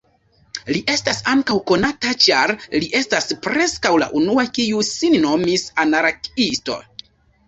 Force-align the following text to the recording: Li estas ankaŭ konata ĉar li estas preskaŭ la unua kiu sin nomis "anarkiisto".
Li 0.75 0.79
estas 0.91 1.17
ankaŭ 1.33 1.57
konata 1.71 2.13
ĉar 2.23 2.53
li 2.83 2.87
estas 2.99 3.27
preskaŭ 3.47 3.91
la 4.05 4.07
unua 4.21 4.47
kiu 4.55 4.81
sin 4.89 5.19
nomis 5.27 5.67
"anarkiisto". 5.85 6.79